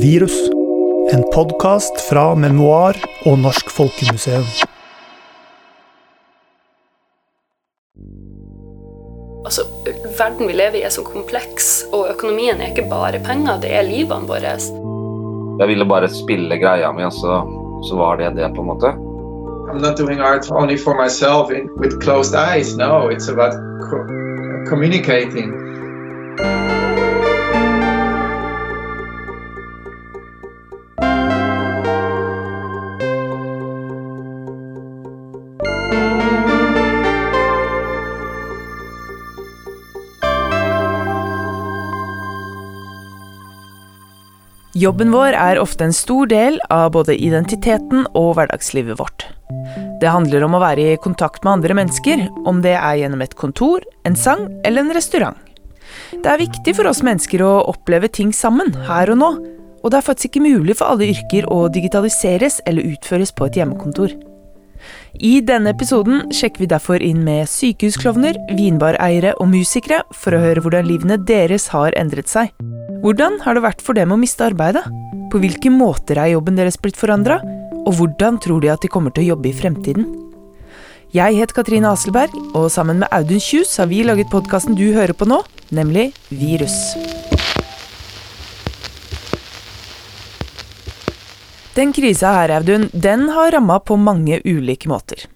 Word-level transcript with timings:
Virus. 0.00 0.50
En 1.12 1.22
podkast 1.34 2.00
fra 2.10 2.34
Memoar 2.34 2.96
og 3.24 3.38
Norsk 3.38 3.70
Folkemuseum. 3.72 4.44
Altså, 9.46 9.64
verden 10.18 10.50
vi 10.50 10.56
lever 10.58 10.80
i 10.80 10.84
er 10.84 10.92
så 10.92 11.04
kompleks, 11.06 11.86
og 11.96 12.10
økonomien 12.10 12.60
er 12.60 12.74
ikke 12.74 12.88
bare 12.90 13.22
penger, 13.24 13.60
det 13.62 13.72
er 13.72 13.88
livene 13.88 14.28
våre. 14.28 14.56
Jeg 15.60 15.70
ville 15.72 15.88
bare 15.88 16.12
spille 16.12 16.60
greia 16.60 16.92
mi, 16.92 17.06
og 17.06 17.14
så, 17.16 17.40
så 17.88 17.96
var 17.96 18.20
det 18.20 18.34
det, 18.36 18.52
på 18.52 18.66
en 18.66 18.72
måte. 18.74 18.92
I'm 19.70 19.80
not 19.80 19.96
doing 19.96 20.20
art 20.20 20.50
only 20.50 20.76
for 20.76 20.94
myself 20.94 21.50
in, 21.50 21.70
with 21.80 22.00
closed 22.02 22.34
eyes. 22.34 22.76
No, 22.76 23.08
it's 23.08 23.28
about 23.32 23.56
co 23.88 24.04
communicating. 24.68 25.65
Jobben 44.76 45.08
vår 45.08 45.32
er 45.32 45.56
ofte 45.56 45.86
en 45.86 45.94
stor 45.96 46.28
del 46.28 46.58
av 46.68 46.90
både 46.92 47.14
identiteten 47.16 48.02
og 48.18 48.34
hverdagslivet 48.36 48.98
vårt. 48.98 49.24
Det 50.02 50.10
handler 50.12 50.44
om 50.44 50.58
å 50.58 50.60
være 50.60 50.90
i 50.92 50.98
kontakt 51.00 51.46
med 51.46 51.54
andre 51.54 51.76
mennesker, 51.78 52.26
om 52.44 52.60
det 52.60 52.74
er 52.76 52.98
gjennom 53.00 53.22
et 53.24 53.36
kontor, 53.40 53.86
en 54.04 54.18
sang 54.20 54.44
eller 54.68 54.84
en 54.84 54.92
restaurant. 54.92 55.40
Det 56.12 56.28
er 56.28 56.42
viktig 56.42 56.76
for 56.76 56.90
oss 56.90 57.00
mennesker 57.06 57.40
å 57.46 57.54
oppleve 57.72 58.12
ting 58.12 58.34
sammen, 58.36 58.74
her 58.84 59.14
og 59.14 59.20
nå, 59.22 59.32
og 59.80 59.88
det 59.94 60.02
er 60.02 60.08
faktisk 60.10 60.34
ikke 60.34 60.44
mulig 60.44 60.76
for 60.76 60.92
alle 60.92 61.08
yrker 61.08 61.48
å 61.48 61.70
digitaliseres 61.72 62.60
eller 62.68 62.92
utføres 62.92 63.32
på 63.32 63.48
et 63.48 63.56
hjemmekontor. 63.56 64.12
I 65.24 65.38
denne 65.40 65.72
episoden 65.72 66.26
sjekker 66.36 66.66
vi 66.66 66.72
derfor 66.74 67.00
inn 67.00 67.24
med 67.24 67.48
sykehusklovner, 67.48 68.36
vinbareiere 68.60 69.38
og 69.40 69.54
musikere 69.56 70.04
for 70.12 70.36
å 70.36 70.42
høre 70.50 70.60
hvordan 70.60 70.90
livene 70.90 71.22
deres 71.24 71.70
har 71.72 71.96
endret 71.96 72.28
seg. 72.28 72.52
Hvordan 73.02 73.40
har 73.44 73.56
det 73.56 73.62
vært 73.64 73.82
for 73.84 73.96
dem 73.98 74.12
å 74.14 74.16
miste 74.16 74.46
arbeidet? 74.46 74.84
På 75.28 75.40
hvilke 75.42 75.68
måter 75.72 76.16
er 76.16 76.30
jobben 76.32 76.56
deres 76.56 76.78
blitt 76.80 76.96
forandra? 76.96 77.36
Og 77.84 77.98
hvordan 77.98 78.38
tror 78.40 78.62
de 78.62 78.70
at 78.72 78.80
de 78.80 78.90
kommer 78.90 79.12
til 79.12 79.26
å 79.26 79.34
jobbe 79.34 79.50
i 79.50 79.56
fremtiden? 79.56 80.06
Jeg 81.14 81.36
heter 81.36 81.58
Katrine 81.58 81.90
Aselberg, 81.92 82.32
og 82.56 82.70
sammen 82.72 83.02
med 83.02 83.12
Audun 83.14 83.42
Kjus 83.42 83.76
har 83.80 83.90
vi 83.92 84.00
laget 84.06 84.32
podkasten 84.32 84.78
du 84.78 84.88
hører 84.96 85.12
på 85.12 85.28
nå, 85.28 85.42
nemlig 85.76 86.08
Virus. 86.32 86.96
Den 91.76 91.92
krisa 91.92 92.32
her, 92.32 92.56
Audun, 92.62 92.88
den 92.96 93.28
har 93.36 93.52
ramma 93.52 93.76
på 93.84 94.00
mange 94.00 94.40
ulike 94.48 94.88
måter. 94.88 95.26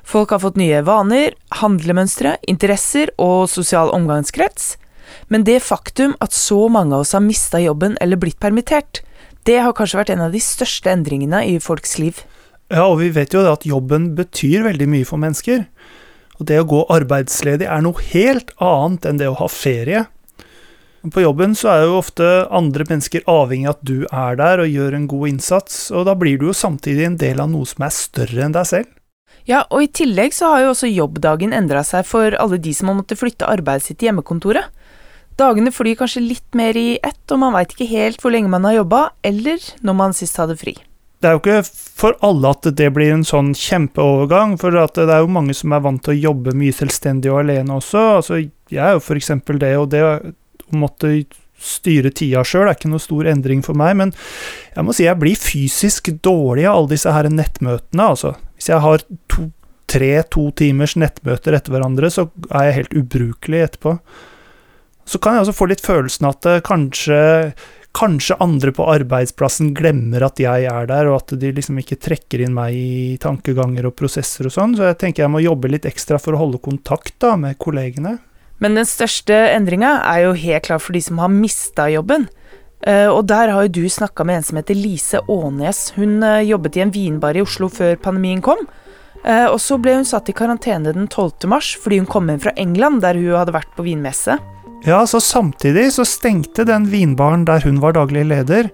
Folk 0.00 0.32
har 0.32 0.40
fått 0.40 0.56
nye 0.56 0.80
vaner, 0.86 1.36
handlemønstre, 1.60 2.38
interesser 2.48 3.12
og 3.20 3.50
sosial 3.52 3.92
omgangskrets. 3.92 4.78
Men 5.28 5.46
det 5.48 5.62
faktum 5.64 6.14
at 6.24 6.36
så 6.36 6.66
mange 6.72 6.96
av 6.96 7.06
oss 7.06 7.14
har 7.16 7.24
mista 7.24 7.60
jobben 7.62 7.96
eller 8.00 8.20
blitt 8.20 8.40
permittert, 8.42 9.02
det 9.48 9.58
har 9.64 9.74
kanskje 9.74 9.98
vært 9.98 10.14
en 10.14 10.26
av 10.28 10.34
de 10.34 10.40
største 10.42 10.90
endringene 10.92 11.42
i 11.50 11.58
folks 11.62 11.98
liv. 11.98 12.22
Ja, 12.72 12.86
og 12.86 13.00
vi 13.02 13.10
vet 13.12 13.34
jo 13.34 13.42
at 13.50 13.66
jobben 13.68 14.12
betyr 14.16 14.64
veldig 14.68 14.88
mye 14.88 15.08
for 15.08 15.20
mennesker. 15.20 15.66
Og 16.38 16.46
det 16.48 16.60
å 16.62 16.68
gå 16.68 16.80
arbeidsledig 16.94 17.68
er 17.68 17.82
noe 17.84 18.00
helt 18.12 18.54
annet 18.62 19.08
enn 19.08 19.20
det 19.20 19.28
å 19.30 19.38
ha 19.42 19.48
ferie. 19.50 20.06
På 21.10 21.24
jobben 21.24 21.56
så 21.58 21.72
er 21.72 21.84
jo 21.84 21.98
ofte 21.98 22.26
andre 22.54 22.86
mennesker 22.86 23.24
avhengig 23.26 23.66
av 23.66 23.74
at 23.74 23.86
du 23.88 23.96
er 24.06 24.36
der 24.38 24.62
og 24.62 24.70
gjør 24.70 24.94
en 24.94 25.08
god 25.10 25.32
innsats, 25.32 25.78
og 25.90 26.06
da 26.06 26.14
blir 26.18 26.38
du 26.38 26.46
jo 26.52 26.54
samtidig 26.54 27.08
en 27.08 27.18
del 27.18 27.42
av 27.42 27.50
noe 27.50 27.66
som 27.66 27.82
er 27.82 27.94
større 27.96 28.44
enn 28.46 28.54
deg 28.54 28.68
selv. 28.70 28.92
Ja, 29.48 29.64
og 29.74 29.82
i 29.82 29.90
tillegg 29.90 30.30
så 30.36 30.52
har 30.52 30.62
jo 30.62 30.70
også 30.70 30.86
jobbdagen 30.86 31.54
endra 31.56 31.82
seg 31.82 32.06
for 32.06 32.36
alle 32.38 32.60
de 32.62 32.70
som 32.78 32.92
har 32.92 33.00
måttet 33.00 33.18
flytte 33.18 33.48
arbeidet 33.50 33.88
sitt 33.88 33.98
til 33.98 34.12
hjemmekontoret. 34.12 34.70
Dagene 35.40 35.72
flyr 35.72 35.96
kanskje 36.00 36.22
litt 36.24 36.56
mer 36.58 36.76
i 36.78 36.98
ett, 37.02 37.22
og 37.32 37.40
man 37.42 37.54
veit 37.56 37.72
ikke 37.74 37.88
helt 37.90 38.22
hvor 38.22 38.34
lenge 38.34 38.52
man 38.52 38.66
har 38.68 38.82
jobba, 38.82 39.02
eller 39.26 39.62
når 39.84 39.96
man 39.98 40.16
sist 40.16 40.40
hadde 40.40 40.58
fri. 40.60 40.76
Det 41.22 41.30
er 41.30 41.36
jo 41.36 41.40
ikke 41.40 41.58
for 42.02 42.16
alle 42.26 42.50
at 42.50 42.66
det 42.78 42.88
blir 42.96 43.12
en 43.14 43.22
sånn 43.26 43.52
kjempeovergang, 43.54 44.56
for 44.58 44.74
det 44.74 45.04
er 45.06 45.22
jo 45.22 45.30
mange 45.30 45.54
som 45.54 45.72
er 45.72 45.84
vant 45.84 46.02
til 46.02 46.16
å 46.16 46.22
jobbe 46.30 46.54
mye 46.58 46.74
selvstendig 46.74 47.30
og 47.30 47.44
alene 47.44 47.76
også. 47.78 48.02
Altså, 48.18 48.40
jeg 48.72 48.82
er 48.82 48.96
jo 48.96 49.04
for 49.06 49.20
eksempel 49.20 49.60
det, 49.62 49.70
og 49.78 49.92
det 49.94 50.02
å 50.02 50.16
måtte 50.74 51.12
styre 51.62 52.10
tida 52.10 52.42
sjøl 52.42 52.66
er 52.66 52.74
ikke 52.74 52.90
noe 52.90 53.02
stor 53.02 53.28
endring 53.30 53.62
for 53.62 53.78
meg, 53.78 53.94
men 54.00 54.12
jeg 54.74 54.82
må 54.82 54.94
si 54.96 55.06
jeg 55.06 55.20
blir 55.20 55.38
fysisk 55.38 56.10
dårlig 56.26 56.66
av 56.66 56.80
alle 56.80 56.94
disse 56.96 57.14
her 57.14 57.30
nettmøtene, 57.30 58.08
altså. 58.16 58.34
Hvis 58.58 58.72
jeg 58.72 58.82
har 58.82 59.06
to, 59.30 59.46
tre 59.92 60.12
to 60.32 60.48
timers 60.58 60.96
nettmøter 60.98 61.54
etter 61.54 61.76
hverandre, 61.76 62.10
så 62.10 62.26
er 62.50 62.66
jeg 62.66 62.78
helt 62.80 62.98
ubrukelig 62.98 63.62
etterpå. 63.68 63.94
Så 65.08 65.18
kan 65.18 65.36
jeg 65.36 65.46
også 65.46 65.56
få 65.56 65.68
litt 65.70 65.82
følelsen 65.82 66.28
at 66.28 66.46
eh, 66.48 66.60
kanskje, 66.64 67.20
kanskje 67.96 68.38
andre 68.42 68.72
på 68.74 68.86
arbeidsplassen 68.92 69.72
glemmer 69.76 70.24
at 70.26 70.40
jeg 70.40 70.66
er 70.70 70.90
der, 70.90 71.10
og 71.10 71.22
at 71.22 71.34
de 71.40 71.52
liksom 71.54 71.80
ikke 71.82 71.98
trekker 72.02 72.44
inn 72.44 72.54
meg 72.56 72.76
i 72.76 73.16
tankeganger 73.22 73.88
og 73.90 73.96
prosesser 73.98 74.48
og 74.48 74.54
sånn. 74.54 74.76
Så 74.78 74.86
jeg 74.90 75.00
tenker 75.02 75.26
jeg 75.26 75.34
må 75.34 75.42
jobbe 75.42 75.72
litt 75.72 75.88
ekstra 75.88 76.20
for 76.22 76.36
å 76.36 76.44
holde 76.44 76.62
kontakt 76.62 77.16
da 77.22 77.34
med 77.40 77.58
kollegene. 77.62 78.18
Men 78.62 78.78
den 78.78 78.86
største 78.86 79.34
endringa 79.50 79.96
er 80.06 80.28
jo 80.28 80.36
helt 80.38 80.68
klart 80.68 80.84
for 80.84 80.94
de 80.94 81.02
som 81.02 81.18
har 81.18 81.32
mista 81.34 81.88
jobben. 81.90 82.28
Eh, 82.86 83.08
og 83.10 83.26
der 83.30 83.50
har 83.50 83.66
jo 83.66 83.74
du 83.82 83.84
snakka 83.90 84.24
med 84.26 84.38
en 84.38 84.46
som 84.46 84.60
heter 84.60 84.78
Lise 84.78 85.18
Aanes. 85.26 85.88
Hun 85.98 86.22
eh, 86.22 86.46
jobbet 86.46 86.78
i 86.78 86.84
en 86.86 86.94
vinbar 86.94 87.38
i 87.38 87.42
Oslo 87.42 87.66
før 87.70 87.98
pandemien 87.98 88.42
kom. 88.44 88.62
Og 89.22 89.60
så 89.62 89.76
ble 89.78 89.92
hun 89.94 90.06
satt 90.08 90.32
i 90.32 90.34
karantene 90.34 90.90
den 90.90 91.04
12. 91.06 91.44
mars 91.46 91.68
fordi 91.78 92.00
hun 92.00 92.08
kom 92.10 92.26
hjem 92.26 92.40
fra 92.42 92.54
England, 92.58 93.04
der 93.04 93.14
hun 93.14 93.36
hadde 93.38 93.54
vært 93.54 93.70
på 93.76 93.84
vinmesse. 93.86 94.34
Ja, 94.84 95.06
så 95.06 95.20
samtidig 95.20 95.92
så 95.92 96.04
stengte 96.04 96.64
den 96.64 96.88
vinbaren 96.90 97.44
der 97.46 97.62
hun 97.62 97.78
var 97.80 97.94
daglig 97.94 98.24
leder, 98.26 98.66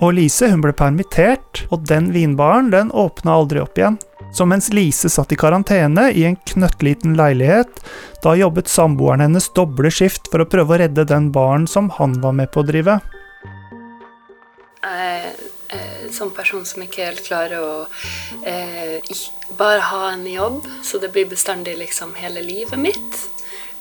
og 0.00 0.14
Lise 0.16 0.48
hun 0.48 0.62
ble 0.64 0.72
permittert, 0.72 1.66
og 1.68 1.84
den 1.88 2.08
vinbaren 2.14 2.70
den 2.72 2.88
åpna 2.96 3.34
aldri 3.36 3.60
opp 3.60 3.76
igjen. 3.76 3.98
Så 4.32 4.46
mens 4.48 4.70
Lise 4.72 5.10
satt 5.12 5.34
i 5.36 5.38
karantene 5.38 6.08
i 6.16 6.24
en 6.24 6.38
knøttliten 6.48 7.12
leilighet, 7.18 7.82
da 8.24 8.32
jobbet 8.40 8.72
samboeren 8.72 9.20
hennes 9.26 9.50
doble 9.54 9.92
skift 9.92 10.32
for 10.32 10.42
å 10.42 10.48
prøve 10.48 10.74
å 10.74 10.80
redde 10.80 11.04
den 11.12 11.28
baren 11.34 11.68
som 11.68 11.92
han 11.98 12.16
var 12.24 12.32
med 12.40 12.48
på 12.54 12.64
å 12.64 12.68
drive. 12.72 12.96
Jeg 14.80 15.36
er 15.76 16.08
sånn 16.12 16.32
person 16.32 16.64
som 16.64 16.88
ikke 16.88 17.04
helt 17.04 17.22
klarer 17.28 17.60
å 17.60 17.76
eh, 18.48 19.12
bare 19.60 19.84
ha 19.92 20.02
en 20.14 20.24
jobb, 20.26 20.64
så 20.80 20.98
det 21.04 21.12
blir 21.12 21.28
bestandig 21.28 21.76
liksom 21.84 22.16
hele 22.16 22.40
livet 22.44 22.80
mitt. 22.80 23.24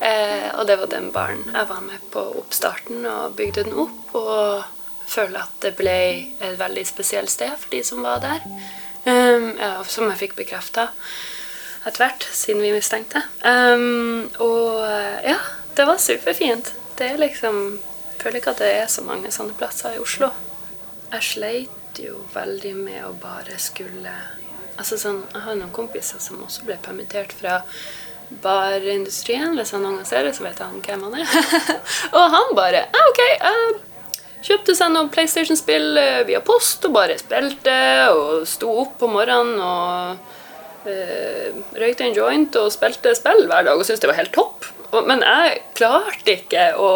Eh, 0.04 0.50
og 0.58 0.68
det 0.68 0.78
var 0.82 0.90
den 0.92 1.12
baren 1.16 1.46
jeg 1.48 1.70
var 1.70 1.84
med 1.86 2.02
på 2.12 2.24
oppstarten 2.42 3.06
og 3.08 3.38
bygde 3.40 3.64
den 3.68 3.78
opp. 3.86 4.16
Og 4.20 4.64
føler 5.08 5.44
at 5.44 5.60
det 5.64 5.76
ble 5.80 6.00
et 6.40 6.58
veldig 6.60 6.86
spesielt 6.88 7.32
sted 7.32 7.54
for 7.60 7.72
de 7.72 7.84
som 7.86 8.04
var 8.04 8.24
der. 8.24 8.44
Ja, 9.04 9.82
som 9.84 10.08
jeg 10.08 10.20
fikk 10.22 10.38
bekrefta 10.38 10.86
etter 11.84 12.06
hvert, 12.06 12.24
siden 12.32 12.64
vi 12.64 12.72
stengte. 12.80 13.20
Um, 13.44 14.30
og 14.40 14.80
ja, 15.28 15.36
det 15.76 15.88
var 15.90 16.00
superfint. 16.00 16.72
Det 16.98 17.10
er 17.12 17.18
liksom 17.18 17.80
Jeg 18.14 18.30
føler 18.30 18.40
ikke 18.40 18.52
at 18.54 18.62
det 18.64 18.70
er 18.72 18.88
så 18.88 19.02
mange 19.04 19.32
sånne 19.36 19.56
plasser 19.60 19.98
i 19.98 20.00
Oslo. 20.00 20.30
Jeg 21.12 21.26
sleit 21.28 22.00
jo 22.00 22.22
veldig 22.34 22.72
med 22.78 23.02
å 23.04 23.12
bare 23.20 23.58
skulle 23.60 24.14
Altså 24.74 24.98
sånn, 24.98 25.20
Jeg 25.34 25.42
har 25.46 25.58
noen 25.60 25.74
kompiser 25.76 26.22
som 26.24 26.40
også 26.42 26.64
ble 26.66 26.78
permittert 26.82 27.36
fra 27.36 27.60
barindustrien. 28.44 29.56
Hvis 29.58 29.74
han 29.76 29.86
annonserer, 29.86 30.34
så 30.36 30.46
vet 30.46 30.62
han 30.64 30.82
hvem 30.84 31.08
han 31.08 31.18
er. 31.22 31.34
og 32.18 32.36
han 32.36 32.54
bare 32.58 32.86
ah, 32.90 33.10
OK. 33.10 33.22
Uh, 33.44 34.22
kjøpte 34.44 34.76
seg 34.76 34.92
noen 34.94 35.12
PlayStation-spill 35.14 36.00
uh, 36.00 36.22
via 36.28 36.42
post 36.46 36.86
og 36.88 36.96
bare 36.98 37.18
spilte 37.22 37.76
og 38.14 38.48
sto 38.50 38.72
opp 38.84 38.98
på 39.02 39.10
morgenen 39.12 39.60
og 39.64 40.88
uh, 40.88 41.62
røykte 41.80 42.10
en 42.10 42.18
joint 42.18 42.60
og 42.60 42.72
spilte 42.76 43.16
spill 43.18 43.46
hver 43.48 43.68
dag 43.68 43.78
og 43.78 43.86
syntes 43.88 44.04
det 44.04 44.12
var 44.12 44.22
helt 44.22 44.36
topp. 44.36 44.70
Men 44.94 45.24
jeg 45.26 45.64
klarte 45.74 46.36
ikke 46.38 46.68
å 46.78 46.90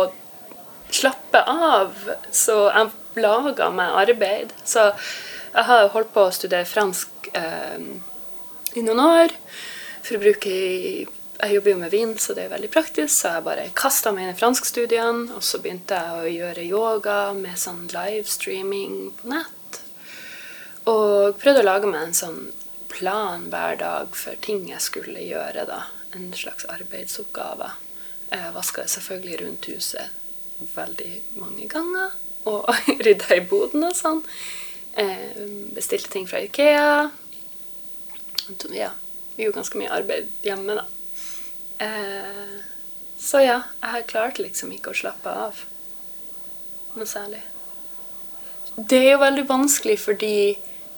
slappe 0.94 1.40
av, 1.50 1.96
så 2.30 2.68
jeg 2.70 3.24
laga 3.24 3.72
meg 3.74 3.96
arbeid. 4.04 4.52
Så 4.62 4.92
jeg 4.92 5.66
har 5.66 5.90
holdt 5.96 6.14
på 6.14 6.28
å 6.28 6.36
studere 6.36 6.70
fransk 6.70 7.32
i 8.78 8.84
noen 8.86 9.02
år 9.02 9.34
for 10.04 10.18
å 10.18 10.24
bruke 10.24 10.52
i 10.52 11.08
jeg 11.38 11.54
jobber 11.54 11.72
jo 11.72 11.78
med 11.78 11.92
vin, 11.94 12.14
så 12.18 12.34
det 12.34 12.48
er 12.48 12.54
veldig 12.56 12.70
praktisk, 12.74 13.12
så 13.14 13.36
jeg 13.36 13.46
bare 13.46 13.68
kasta 13.78 14.10
meg 14.14 14.26
inn 14.26 14.34
i 14.34 14.40
franskstudiene. 14.40 15.36
Og 15.38 15.46
så 15.46 15.60
begynte 15.62 16.00
jeg 16.00 16.18
å 16.18 16.32
gjøre 16.34 16.66
yoga 16.66 17.18
med 17.38 17.60
sånn 17.62 17.84
livestreaming 17.92 18.96
på 19.20 19.30
nett. 19.30 19.82
Og 20.90 21.38
prøvde 21.38 21.62
å 21.62 21.68
lage 21.68 21.92
meg 21.92 22.08
en 22.08 22.18
sånn 22.18 22.40
plan 22.90 23.46
hver 23.54 23.78
dag 23.78 24.18
for 24.18 24.40
ting 24.42 24.66
jeg 24.72 24.82
skulle 24.82 25.22
gjøre. 25.22 25.68
da. 25.70 25.84
En 26.18 26.32
slags 26.34 26.66
arbeidsoppgave. 26.74 27.70
Jeg 28.32 28.54
vaska 28.56 28.88
selvfølgelig 28.90 29.42
rundt 29.44 29.70
huset 29.70 30.66
veldig 30.74 31.14
mange 31.38 31.70
ganger. 31.70 32.16
og 32.48 32.70
rydda 33.06 33.36
i 33.36 33.46
boden 33.46 33.84
og 33.84 33.94
sånn. 33.94 34.24
Eh, 34.98 35.44
bestilte 35.76 36.10
ting 36.10 36.26
fra 36.26 36.42
Ikea. 36.42 37.12
Ja, 38.74 38.94
vi 39.38 39.46
gjorde 39.46 39.62
ganske 39.62 39.80
mye 39.80 39.94
arbeid 39.94 40.30
hjemme, 40.44 40.80
da. 40.80 40.86
Eh, 41.86 42.56
så 43.18 43.42
ja, 43.46 43.60
jeg 43.82 44.08
klarte 44.10 44.42
liksom 44.42 44.72
ikke 44.74 44.92
å 44.92 44.98
slappe 44.98 45.34
av 45.46 45.62
noe 46.98 47.10
særlig. 47.10 47.44
Det 48.78 48.98
er 48.98 49.12
jo 49.16 49.22
veldig 49.22 49.46
vanskelig 49.50 49.98
fordi 50.02 50.38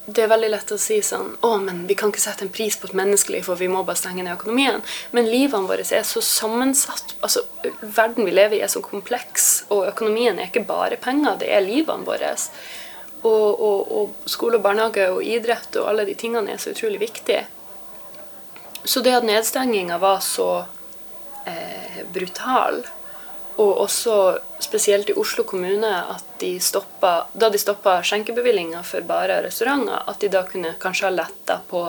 det 0.10 0.24
er 0.24 0.32
veldig 0.32 0.50
lett 0.50 0.72
å 0.74 0.78
si 0.82 0.98
sånn 1.06 1.36
Å, 1.46 1.50
men 1.62 1.84
vi 1.88 1.96
kan 2.00 2.10
ikke 2.10 2.24
sette 2.24 2.46
en 2.46 2.52
pris 2.54 2.76
på 2.80 2.88
et 2.90 2.96
menneskelig, 2.98 3.44
for 3.46 3.60
vi 3.60 3.68
må 3.70 3.84
bare 3.86 4.00
stenge 4.00 4.24
ned 4.24 4.34
økonomien. 4.34 4.82
Men 5.16 5.30
livene 5.30 5.70
våre 5.70 5.84
er 5.84 6.08
så 6.08 6.24
sammensatt. 6.24 7.16
altså 7.20 7.44
Verden 7.82 8.26
vi 8.26 8.34
lever 8.34 8.58
i, 8.58 8.64
er 8.66 8.72
så 8.72 8.82
kompleks. 8.82 9.50
Og 9.70 9.86
økonomien 9.92 10.40
er 10.40 10.50
ikke 10.50 10.66
bare 10.66 10.98
penger, 10.98 11.38
det 11.44 11.52
er 11.54 11.66
livene 11.66 12.08
våre. 12.08 12.34
Og, 13.22 13.62
og, 13.62 13.94
og 14.00 14.30
skole 14.32 14.58
og 14.58 14.66
barnehage 14.66 15.10
og 15.12 15.24
idrett 15.28 15.76
og 15.78 15.92
alle 15.92 16.08
de 16.08 16.16
tingene 16.18 16.56
er 16.56 16.62
så 16.64 16.74
utrolig 16.74 17.02
viktige. 17.04 17.46
Så 18.84 19.04
det 19.06 19.16
at 19.18 19.28
nedstenginga 19.28 19.98
var 20.02 20.24
så 20.24 20.64
eh, 21.46 22.02
brutal, 22.14 22.82
og 23.60 23.78
også 23.84 24.16
spesielt 24.64 25.10
i 25.12 25.18
Oslo 25.20 25.44
kommune, 25.44 25.92
at 26.14 26.26
de 26.40 26.54
stoppet, 26.64 27.34
da 27.34 27.50
de 27.52 27.60
stoppa 27.60 27.98
skjenkebevillinga 28.08 28.84
for 28.88 29.04
bare 29.08 29.42
restauranter, 29.44 30.06
at 30.08 30.20
de 30.24 30.32
da 30.32 30.46
kunne 30.48 30.78
kanskje 30.80 31.10
ha 31.10 31.16
letta 31.16 31.60
på 31.68 31.84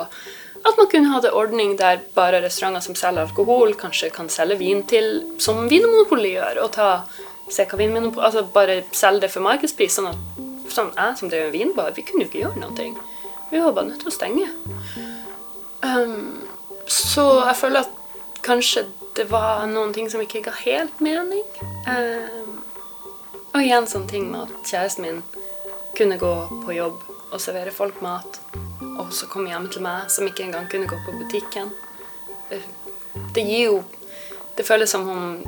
at 0.60 0.76
man 0.76 0.88
kunne 0.92 1.08
hatt 1.08 1.24
en 1.24 1.36
ordning 1.40 1.70
der 1.78 2.02
bare 2.12 2.42
restauranter 2.44 2.82
som 2.84 2.96
selger 2.98 3.22
alkohol, 3.22 3.72
kanskje 3.80 4.10
kan 4.12 4.28
selge 4.28 4.58
vin 4.60 4.82
til, 4.84 5.22
som 5.40 5.62
Vinmonopolet 5.70 6.34
gjør, 6.34 6.60
og 6.66 6.72
ta 6.74 6.90
se 7.50 7.66
vinmonopol, 7.76 8.24
altså 8.24 8.44
bare 8.54 8.82
selge 8.92 9.24
det 9.24 9.32
for 9.32 9.44
markedspris. 9.44 9.96
Sånn 9.98 10.10
at 10.10 10.18
sånn, 10.70 10.92
jeg 10.94 11.18
som 11.18 11.30
drev 11.30 11.48
en 11.48 11.54
vinbar, 11.54 11.94
vi 11.96 12.04
kunne 12.06 12.24
jo 12.24 12.30
ikke 12.30 12.44
gjøre 12.44 12.62
noe. 12.62 12.90
Vi 13.50 13.62
var 13.62 13.74
bare 13.74 13.88
nødt 13.88 14.04
til 14.04 14.10
å 14.10 14.14
stenge. 14.14 14.46
Um, 15.82 16.44
så 16.86 17.26
jeg 17.46 17.56
føler 17.60 17.84
at 17.84 18.40
kanskje 18.46 18.86
det 19.16 19.26
var 19.30 19.66
noen 19.68 19.92
ting 19.94 20.08
som 20.10 20.22
ikke 20.22 20.42
ga 20.46 20.54
helt 20.62 21.00
mening. 21.04 21.44
Um, 21.86 22.60
og 23.50 23.62
igjen 23.62 23.88
sånn 23.90 24.08
ting 24.10 24.28
med 24.30 24.46
at 24.46 24.70
kjæresten 24.70 25.06
min 25.06 25.22
kunne 25.98 26.18
gå 26.20 26.34
på 26.64 26.76
jobb 26.76 27.00
og 27.30 27.40
servere 27.42 27.74
folk 27.74 27.98
mat, 28.02 28.38
og 28.98 29.10
så 29.14 29.28
komme 29.30 29.50
hjem 29.50 29.68
til 29.70 29.84
meg 29.84 30.10
som 30.10 30.26
ikke 30.26 30.46
engang 30.46 30.68
kunne 30.70 30.88
gå 30.90 30.98
på 31.06 31.16
butikken. 31.18 31.72
Det 33.34 33.42
gir 33.46 33.64
jo 33.68 33.82
Det 34.56 34.66
føles 34.66 34.90
som 34.90 35.06
om 35.08 35.44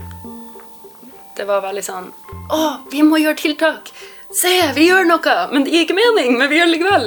det 1.37 1.45
var 1.49 1.63
veldig 1.65 1.83
sånn 1.83 2.07
Å, 2.55 2.61
vi 2.93 3.03
må 3.03 3.19
gjøre 3.19 3.41
tiltak! 3.41 3.91
Se, 4.33 4.53
vi 4.77 4.87
gjør 4.87 5.09
noe! 5.09 5.35
Men 5.51 5.67
det 5.67 5.73
gir 5.75 5.85
ikke 5.87 5.97
mening, 5.99 6.37
men 6.39 6.49
vi 6.49 6.61
gjør 6.61 6.71
det 6.71 6.77
likevel. 6.77 7.07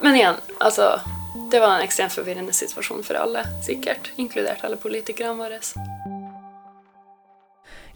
Men 0.00 0.16
igjen, 0.18 0.40
altså 0.64 0.88
det 1.50 1.60
var 1.60 1.76
en 1.76 1.84
ekstremt 1.84 2.12
forvirrende 2.12 2.52
situasjon 2.52 3.04
for 3.06 3.18
alle, 3.20 3.44
sikkert, 3.64 4.12
inkludert 4.16 4.64
alle 4.64 4.76
politikerne 4.80 5.36
våre. 5.38 5.60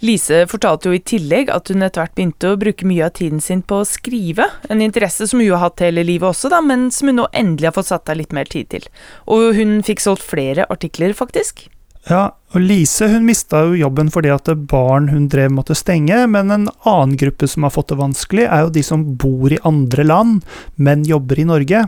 Lise 0.02 0.40
fortalte 0.50 0.90
jo 0.90 0.96
i 0.96 1.02
tillegg 1.06 1.50
at 1.54 1.70
hun 1.70 1.84
etter 1.86 2.02
hvert 2.02 2.16
begynte 2.16 2.48
å 2.50 2.58
bruke 2.58 2.86
mye 2.90 3.04
av 3.06 3.12
tiden 3.14 3.42
sin 3.44 3.60
på 3.62 3.82
å 3.82 3.86
skrive, 3.86 4.48
en 4.66 4.82
interesse 4.82 5.28
som 5.30 5.38
hun 5.38 5.52
har 5.52 5.62
hatt 5.68 5.84
hele 5.84 6.02
livet 6.02 6.26
også, 6.32 6.50
da, 6.50 6.58
men 6.64 6.88
som 6.90 7.12
hun 7.12 7.20
nå 7.20 7.28
endelig 7.30 7.70
har 7.70 7.76
fått 7.76 7.92
satt 7.92 8.10
av 8.10 8.18
litt 8.18 8.34
mer 8.34 8.50
tid 8.50 8.72
til. 8.72 8.88
Og 9.30 9.52
hun 9.54 9.78
fikk 9.86 10.02
solgt 10.02 10.26
flere 10.26 10.66
artikler, 10.74 11.14
faktisk. 11.14 11.68
Ja, 12.10 12.32
og 12.50 12.64
Lise 12.64 13.06
hun 13.12 13.28
mista 13.28 13.60
jo 13.62 13.78
jobben 13.78 14.10
fordi 14.10 14.32
at 14.34 14.50
barn 14.66 15.06
hun 15.12 15.28
drev 15.30 15.54
måtte 15.54 15.78
stenge, 15.78 16.24
men 16.26 16.50
en 16.50 16.66
annen 16.82 17.14
gruppe 17.20 17.46
som 17.46 17.62
har 17.62 17.74
fått 17.74 17.92
det 17.94 18.02
vanskelig, 18.02 18.48
er 18.48 18.66
jo 18.66 18.74
de 18.74 18.82
som 18.82 19.06
bor 19.14 19.54
i 19.54 19.62
andre 19.62 20.02
land, 20.08 20.42
men 20.74 21.06
jobber 21.06 21.38
i 21.38 21.46
Norge. 21.46 21.86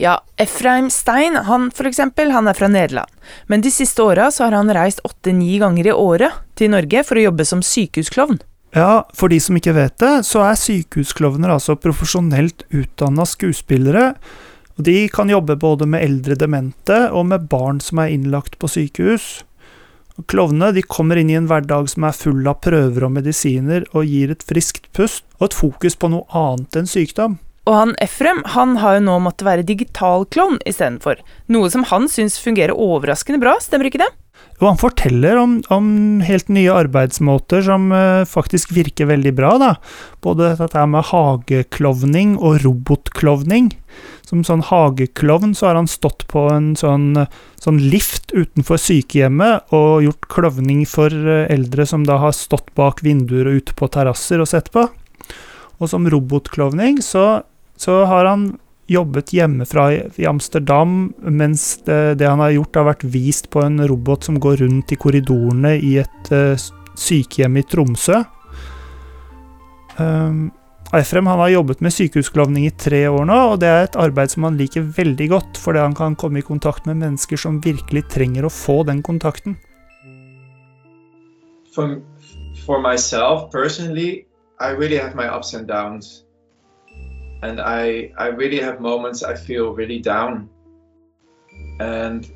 Ja, 0.00 0.16
Efraim 0.40 0.88
Stein, 0.90 1.36
han 1.36 1.70
for 1.74 1.88
eksempel, 1.88 2.32
han 2.32 2.48
er 2.48 2.56
fra 2.56 2.68
Nederland. 2.72 3.10
Men 3.46 3.60
de 3.60 3.70
siste 3.70 4.02
åra 4.02 4.30
har 4.38 4.56
han 4.56 4.72
reist 4.72 5.02
åtte-ni 5.04 5.58
ganger 5.60 5.90
i 5.90 5.92
året 5.92 6.40
til 6.58 6.72
Norge 6.72 7.04
for 7.04 7.20
å 7.20 7.26
jobbe 7.28 7.46
som 7.48 7.62
sykehusklovn. 7.62 8.40
Ja, 8.72 9.04
for 9.12 9.28
de 9.28 9.36
som 9.40 9.58
ikke 9.58 9.74
vet 9.76 9.98
det, 10.00 10.14
så 10.24 10.46
er 10.46 10.56
sykehusklovner 10.56 11.52
altså 11.52 11.76
profesjonelt 11.76 12.64
utdanna 12.72 13.26
skuespillere. 13.28 14.14
Og 14.78 14.86
de 14.88 14.96
kan 15.12 15.28
jobbe 15.28 15.58
både 15.60 15.84
med 15.84 16.04
eldre 16.06 16.38
demente 16.40 17.04
og 17.12 17.28
med 17.28 17.50
barn 17.52 17.82
som 17.84 18.00
er 18.00 18.14
innlagt 18.14 18.56
på 18.58 18.70
sykehus. 18.72 19.42
Klovnene 20.28 20.84
kommer 20.88 21.20
inn 21.20 21.30
i 21.32 21.36
en 21.36 21.48
hverdag 21.48 21.88
som 21.92 22.04
er 22.08 22.16
full 22.16 22.48
av 22.48 22.60
prøver 22.64 23.04
og 23.04 23.14
medisiner, 23.18 23.84
og 23.92 24.08
gir 24.08 24.32
et 24.32 24.44
friskt 24.44 24.88
pust 24.96 25.24
og 25.38 25.50
et 25.50 25.56
fokus 25.56 25.96
på 25.96 26.12
noe 26.12 26.24
annet 26.36 26.80
enn 26.80 26.88
sykdom. 26.88 27.38
Og 27.68 27.76
han 27.76 27.92
Efrem 28.02 28.42
han 28.56 28.78
har 28.82 28.98
jo 28.98 29.04
nå 29.06 29.20
måttet 29.22 29.46
være 29.46 29.66
digital 29.66 30.26
klovn 30.34 30.58
istedenfor, 30.66 31.20
noe 31.52 31.70
som 31.70 31.86
han 31.92 32.08
syns 32.10 32.40
fungerer 32.42 32.74
overraskende 32.74 33.42
bra, 33.42 33.54
stemmer 33.62 33.90
ikke 33.90 34.02
det? 34.02 34.10
Jo, 34.62 34.68
han 34.68 34.78
forteller 34.78 35.38
om, 35.40 35.56
om 35.74 35.86
helt 36.22 36.50
nye 36.52 36.70
arbeidsmåter 36.74 37.64
som 37.66 37.88
uh, 37.90 38.22
faktisk 38.28 38.70
virker 38.74 39.08
veldig 39.10 39.32
bra, 39.34 39.52
da. 39.58 39.70
Både 40.22 40.52
dette 40.58 40.84
med 40.86 41.08
hageklovning 41.10 42.36
og 42.38 42.60
robotklovning. 42.62 43.72
Som 44.26 44.44
sånn 44.46 44.62
hageklovn 44.64 45.56
så 45.58 45.68
har 45.68 45.80
han 45.80 45.90
stått 45.90 46.24
på 46.30 46.46
en 46.52 46.72
sånn, 46.78 47.24
sånn 47.60 47.80
lift 47.92 48.30
utenfor 48.32 48.78
sykehjemmet 48.80 49.74
og 49.74 50.06
gjort 50.06 50.30
klovning 50.30 50.84
for 50.86 51.10
uh, 51.10 51.44
eldre 51.50 51.86
som 51.88 52.06
da 52.06 52.20
har 52.22 52.36
stått 52.36 52.70
bak 52.78 53.02
vinduer 53.06 53.50
og 53.50 53.62
ute 53.62 53.78
på 53.78 53.90
terrasser 53.90 54.42
og 54.42 54.50
sett 54.50 54.70
på. 54.74 54.86
Og 55.82 55.90
som 55.90 56.06
robotklovning 56.06 57.02
så 57.02 57.42
så 57.82 58.04
har 58.06 58.28
han 58.30 58.52
jobbet 58.92 59.32
hjemmefra 59.32 59.86
i 59.92 60.26
Amsterdam, 60.26 61.12
mens 61.18 61.82
det, 61.86 62.14
det, 62.20 62.28
han 62.28 62.42
har 62.42 62.54
gjort, 62.54 62.78
har 62.78 62.88
vært 62.92 63.04
vist 63.10 63.50
på 63.50 63.62
en 63.64 63.80
robot 63.88 64.28
som 64.28 64.38
går 64.42 64.62
rundt 64.62 64.92
i 64.92 64.98
korridorene 65.00 65.76
i 65.78 65.96
et 66.02 66.32
uh, 66.34 66.54
sykehjem 66.98 67.58
i 67.58 67.64
Tromsø. 67.66 68.22
Um, 69.98 70.50
Eifrem 70.92 71.26
han 71.30 71.40
har 71.40 71.48
jobbet 71.48 71.80
med 71.80 71.94
sykehusklovning 71.94 72.66
i 72.68 72.74
tre 72.76 73.06
år 73.08 73.24
nå, 73.24 73.36
og 73.54 73.60
det 73.62 73.68
er 73.70 73.86
et 73.86 73.96
arbeid 73.96 74.34
som 74.34 74.44
han 74.44 74.58
liker 74.60 74.84
veldig 74.98 75.28
godt, 75.32 75.60
fordi 75.60 75.80
han 75.80 75.94
kan 75.96 76.16
komme 76.20 76.42
i 76.42 76.44
kontakt 76.44 76.84
med 76.88 77.00
mennesker 77.00 77.40
som 77.40 77.62
virkelig 77.64 78.04
trenger 78.12 78.44
å 78.44 78.52
få 78.52 78.82
den 78.84 79.00
kontakten. 79.04 79.56
For, 81.72 81.96
for 82.66 82.84
myself 82.84 83.48
personally, 83.54 84.26
I 84.60 84.76
really 84.76 85.00
have 85.00 85.16
my 85.16 85.30
ups 85.32 85.54
and. 85.56 85.72
And 87.42 87.60
I 87.60 88.12
I 88.16 88.28
really 88.28 88.60
have 88.60 88.80
moments 88.80 89.22
I 89.22 89.34
feel 89.34 89.74
really 89.74 89.98
down, 89.98 90.48
and 91.80 92.30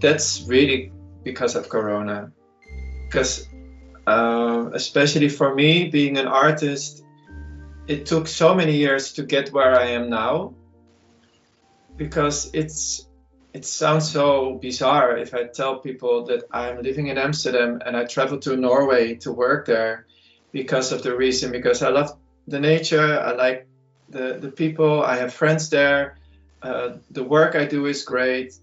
that's 0.00 0.42
really 0.46 0.92
because 1.22 1.54
of 1.54 1.68
Corona, 1.68 2.32
because 3.06 3.48
uh, 4.06 4.70
especially 4.74 5.28
for 5.28 5.54
me 5.54 5.88
being 5.88 6.18
an 6.18 6.26
artist, 6.26 7.04
it 7.86 8.04
took 8.04 8.26
so 8.26 8.54
many 8.54 8.76
years 8.76 9.12
to 9.14 9.22
get 9.22 9.52
where 9.52 9.78
I 9.78 9.86
am 9.90 10.10
now, 10.10 10.54
because 11.96 12.50
it's 12.52 13.08
it 13.54 13.64
sounds 13.64 14.10
so 14.10 14.58
bizarre 14.60 15.16
if 15.16 15.32
I 15.32 15.44
tell 15.44 15.78
people 15.78 16.26
that 16.26 16.42
I'm 16.50 16.82
living 16.82 17.06
in 17.06 17.16
Amsterdam 17.18 17.80
and 17.86 17.96
I 17.96 18.04
travel 18.04 18.38
to 18.40 18.56
Norway 18.56 19.14
to 19.22 19.30
work 19.32 19.66
there 19.66 20.06
because 20.50 20.90
of 20.90 21.04
the 21.04 21.16
reason 21.16 21.52
because 21.52 21.80
I 21.80 21.90
love 21.90 22.18
the 22.48 22.58
nature, 22.58 23.20
I 23.20 23.32
like 23.32 23.68
the, 24.14 24.38
the 24.40 24.50
people. 24.50 25.02
I 25.02 25.16
have 25.16 25.34
friends 25.34 25.68
there. 25.68 26.16
Uh, 26.62 26.96
the 27.10 27.24
work 27.24 27.54
I 27.56 27.66
do 27.66 27.86
is 27.86 28.04
great. 28.04 28.54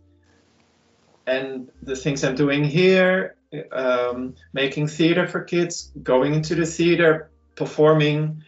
And 1.27 1.70
the 1.84 1.96
things 1.96 2.24
I'm 2.24 2.36
doing 2.36 2.63
here, 2.63 3.36
um, 3.72 4.36
making 4.53 4.88
theater 4.88 5.27
for 5.27 5.41
kids, 5.41 5.91
going 6.01 6.34
into 6.34 6.55
the 6.55 6.65
theater, 6.65 7.29
performing, 7.55 8.43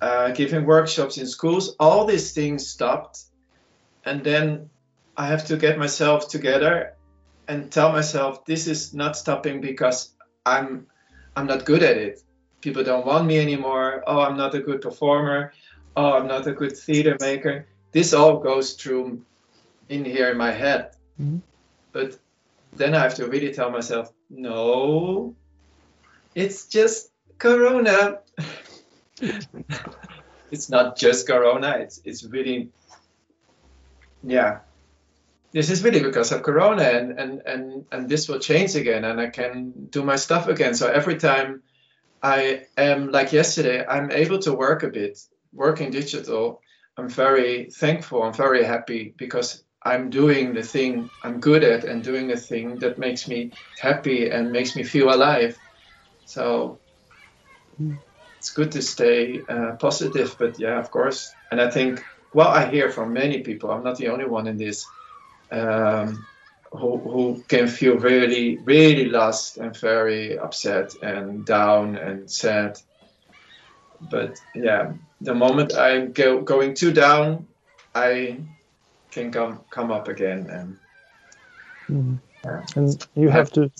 uh, 0.00 0.30
giving 0.30 0.64
workshops 0.64 1.18
in 1.18 1.26
schools, 1.26 1.74
all 1.80 2.04
these 2.04 2.32
things 2.32 2.68
stopped. 2.68 3.24
And 4.04 4.22
then 4.22 4.70
I 5.16 5.26
have 5.26 5.46
to 5.46 5.56
get 5.56 5.78
myself 5.78 6.28
together 6.28 6.94
and 7.48 7.72
tell 7.72 7.90
myself 7.90 8.44
this 8.44 8.68
is 8.68 8.94
not 8.94 9.16
stopping 9.16 9.60
because 9.60 10.14
I'm 10.46 10.86
I'm 11.36 11.46
not 11.46 11.64
good 11.64 11.82
at 11.82 11.96
it. 11.96 12.22
People 12.60 12.84
don't 12.84 13.04
want 13.04 13.26
me 13.26 13.40
anymore. 13.40 14.04
Oh, 14.06 14.20
I'm 14.20 14.36
not 14.36 14.54
a 14.54 14.60
good 14.60 14.80
performer 14.80 15.52
oh, 15.96 16.12
I'm 16.12 16.26
not 16.26 16.46
a 16.46 16.52
good 16.52 16.76
theater 16.76 17.16
maker. 17.20 17.66
This 17.92 18.12
all 18.12 18.38
goes 18.38 18.74
through 18.74 19.22
in 19.88 20.04
here 20.04 20.30
in 20.30 20.36
my 20.36 20.50
head. 20.50 20.90
Mm-hmm. 21.20 21.38
But 21.92 22.18
then 22.72 22.94
I 22.94 23.00
have 23.00 23.14
to 23.16 23.26
really 23.26 23.52
tell 23.52 23.70
myself, 23.70 24.12
no, 24.28 25.34
it's 26.34 26.66
just 26.66 27.10
Corona. 27.38 28.20
it's 30.50 30.68
not 30.68 30.96
just 30.96 31.26
Corona. 31.26 31.76
It's 31.78 32.00
it's 32.04 32.24
really, 32.24 32.70
yeah. 34.22 34.60
This 35.52 35.70
is 35.70 35.84
really 35.84 36.00
because 36.02 36.32
of 36.32 36.42
Corona, 36.42 36.82
and 36.82 37.18
and 37.20 37.42
and 37.46 37.86
and 37.92 38.08
this 38.08 38.28
will 38.28 38.40
change 38.40 38.74
again, 38.74 39.04
and 39.04 39.20
I 39.20 39.28
can 39.28 39.86
do 39.90 40.02
my 40.02 40.16
stuff 40.16 40.48
again. 40.48 40.74
So 40.74 40.88
every 40.90 41.16
time 41.16 41.62
I 42.24 42.62
am 42.78 43.10
like 43.10 43.34
yesterday. 43.34 43.84
I'm 43.86 44.10
able 44.10 44.38
to 44.40 44.54
work 44.54 44.82
a 44.82 44.88
bit, 44.88 45.20
working 45.54 45.90
digital. 45.90 46.60
I'm 46.96 47.08
very 47.08 47.70
thankful. 47.70 48.22
I'm 48.22 48.34
very 48.34 48.64
happy 48.64 49.14
because 49.16 49.64
I'm 49.82 50.10
doing 50.10 50.54
the 50.54 50.62
thing 50.62 51.10
I'm 51.22 51.40
good 51.40 51.64
at 51.64 51.84
and 51.84 52.02
doing 52.02 52.28
the 52.28 52.36
thing 52.36 52.78
that 52.78 52.98
makes 52.98 53.28
me 53.28 53.52
happy 53.80 54.30
and 54.30 54.52
makes 54.52 54.76
me 54.76 54.82
feel 54.82 55.12
alive. 55.12 55.58
So 56.24 56.78
it's 58.38 58.50
good 58.50 58.72
to 58.72 58.82
stay 58.82 59.40
uh, 59.48 59.72
positive, 59.78 60.36
but 60.38 60.58
yeah, 60.58 60.78
of 60.78 60.90
course. 60.90 61.32
And 61.50 61.60
I 61.60 61.70
think, 61.70 62.02
well, 62.32 62.48
I 62.48 62.70
hear 62.70 62.90
from 62.90 63.12
many 63.12 63.42
people. 63.42 63.70
I'm 63.70 63.84
not 63.84 63.98
the 63.98 64.08
only 64.08 64.26
one 64.26 64.46
in 64.46 64.56
this. 64.56 64.84
Um, 65.50 66.26
who, 66.72 66.98
who 66.98 67.44
can 67.46 67.68
feel 67.68 67.98
really, 67.98 68.58
really 68.58 69.04
lost 69.04 69.58
and 69.58 69.76
very 69.76 70.38
upset 70.38 70.94
and 71.02 71.44
down 71.44 71.96
and 71.96 72.28
sad. 72.28 72.78
But 74.00 74.40
yeah, 74.54 74.92
the 75.20 75.34
moment 75.34 75.74
I'm 75.74 76.12
go, 76.12 76.42
going 76.42 76.74
too 76.74 76.92
down, 76.92 77.46
I 77.94 78.40
can 79.10 79.30
come 79.30 79.60
come 79.70 79.90
up 79.90 80.08
again 80.08 80.48
and 80.50 80.78
Mm. 81.90 82.18
And 82.76 83.06
you 83.14 83.28
have 83.28 83.50
to 83.52 83.70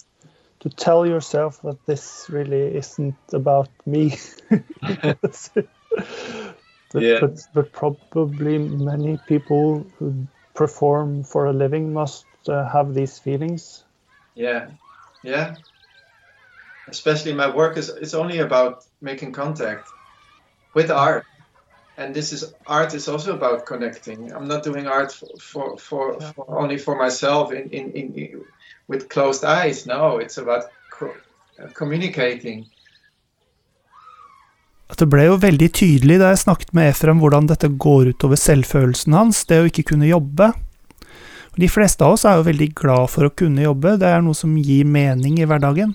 to 0.61 0.69
tell 0.71 1.07
yourself 1.07 1.61
that 1.63 1.85
this 1.87 2.27
really 2.31 2.77
isn't 2.77 3.17
about 3.33 3.69
me. 3.87 4.17
but, 4.81 5.51
Yeah. 6.95 7.21
but, 7.21 7.47
but 7.53 7.73
probably 7.73 8.59
many 8.59 9.19
people 9.19 9.87
who 9.99 10.27
perform 10.55 11.25
for 11.25 11.47
a 11.47 11.53
living 11.53 11.93
must 11.93 12.27
uh, 12.49 12.67
have 12.69 12.95
these 12.95 13.19
feelings. 13.19 13.85
yeah, 14.35 14.71
yeah. 15.23 15.57
Especially 16.89 17.33
my 17.35 17.55
work 17.55 17.77
is 17.77 17.89
it's 17.89 18.15
only 18.15 18.39
about 18.39 18.85
making 19.01 19.33
contact 19.33 19.93
with 20.75 20.91
art. 20.91 21.25
And 21.97 22.15
this 22.15 22.33
is 22.33 22.53
art 22.67 22.95
is 22.95 23.09
also 23.09 23.35
about 23.35 23.67
connecting. 23.67 24.33
I'm 24.33 24.49
not 24.49 24.65
doing 24.65 24.87
art 24.87 25.13
for 25.13 25.29
for, 25.39 25.79
for, 25.79 26.21
for 26.21 26.45
only 26.49 26.79
for 26.79 26.97
myself 26.97 27.53
in, 27.53 27.71
in, 27.71 27.93
in, 27.93 28.15
in 28.15 28.45
with 28.89 29.09
closed 29.09 29.45
eyes. 29.45 29.87
No, 29.87 30.19
it's 30.19 30.39
about 30.39 30.65
co- 30.91 31.15
uh, 31.63 31.69
communicating. 31.75 32.67
At 34.91 34.99
det 35.01 35.09
ble 35.09 35.25
jo 35.25 35.39
veldig 35.41 35.71
tydelig 35.73 36.19
da 36.21 36.33
jeg 36.33 36.43
snakket 36.45 36.75
med 36.77 36.91
Efrem 36.93 37.23
hvordan 37.23 37.47
dette 37.49 37.71
går 37.81 38.13
utover 38.13 38.39
selvfølelsen 38.39 39.17
hans, 39.17 39.45
det 39.49 39.63
å 39.63 39.71
ikke 39.71 39.87
kunne 39.95 40.11
jobbe. 40.11 40.51
De 41.57 41.71
fleste 41.71 42.05
av 42.05 42.17
oss 42.17 42.27
er 42.27 42.37
jo 42.37 42.49
veldig 42.49 42.69
glad 42.77 43.11
for 43.13 43.29
å 43.29 43.33
kunne 43.33 43.65
jobbe, 43.65 43.95
det 44.03 44.11
er 44.11 44.23
noe 44.23 44.37
som 44.37 44.57
gir 44.59 44.85
mening 44.85 45.39
i 45.39 45.47
hverdagen. 45.49 45.95